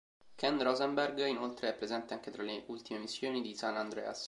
Ken 0.33 0.59
Rosenberg 0.63 1.23
inoltre 1.27 1.67
è 1.67 1.75
presente 1.75 2.15
anche 2.15 2.31
tra 2.31 2.41
le 2.41 2.63
ultime 2.69 2.97
missioni 2.97 3.39
di 3.39 3.53
"San 3.55 3.77
Andreas". 3.77 4.19